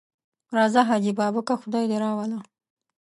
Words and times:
راځه 0.55 0.81
حاجي 0.89 1.11
بابکه 1.19 1.55
خدای 1.61 1.85
دې 1.89 1.97
راوله. 2.03 2.39